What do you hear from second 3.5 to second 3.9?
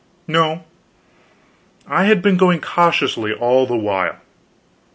the